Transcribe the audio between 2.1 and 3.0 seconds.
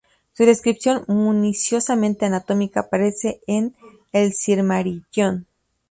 anatómica